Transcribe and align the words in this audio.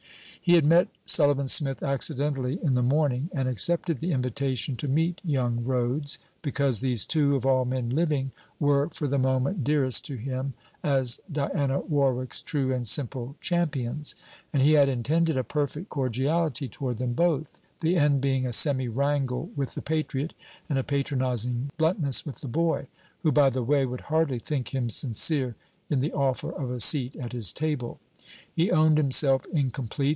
He 0.43 0.55
had 0.55 0.65
met 0.65 0.87
Sullivan 1.05 1.47
Smith 1.47 1.83
accidentally 1.83 2.59
in 2.61 2.73
the 2.73 2.81
morning 2.81 3.29
and 3.31 3.47
accepted 3.47 3.99
the 3.99 4.11
invitation 4.11 4.75
to 4.77 4.87
meet 4.87 5.21
young 5.23 5.63
Rhodes, 5.63 6.17
because 6.41 6.81
these 6.81 7.05
two, 7.05 7.35
of 7.35 7.45
all 7.45 7.63
men 7.63 7.91
living, 7.91 8.31
were 8.59 8.89
for 8.89 9.07
the 9.07 9.19
moment 9.19 9.63
dearest 9.63 10.03
to 10.05 10.15
him, 10.15 10.55
as 10.83 11.21
Diana 11.31 11.79
Warwick's 11.81 12.41
true 12.41 12.73
and 12.73 12.87
simple 12.87 13.35
champions; 13.39 14.15
and 14.51 14.63
he 14.63 14.73
had 14.73 14.89
intended 14.89 15.37
a 15.37 15.43
perfect 15.43 15.89
cordiality 15.89 16.67
toward 16.67 16.97
them 16.97 17.13
both; 17.13 17.61
the 17.79 17.95
end 17.95 18.19
being 18.19 18.47
a 18.47 18.51
semi 18.51 18.87
wrangle 18.87 19.51
with 19.55 19.75
the 19.75 19.81
patriot, 19.81 20.33
and 20.67 20.77
a 20.79 20.83
patronizing 20.83 21.69
bluntness 21.77 22.25
with 22.25 22.37
the 22.41 22.47
boy; 22.49 22.87
who, 23.21 23.31
by 23.31 23.49
the 23.51 23.63
way, 23.63 23.85
would 23.85 24.01
hardly 24.01 24.39
think 24.39 24.73
him 24.73 24.89
sincere 24.89 25.55
in 25.89 26.01
the 26.01 26.11
offer 26.11 26.51
of 26.51 26.71
a 26.71 26.79
seat 26.79 27.15
at 27.17 27.31
his 27.31 27.53
table. 27.53 27.99
He 28.51 28.71
owned 28.71 28.97
himself 28.97 29.45
incomplete. 29.53 30.09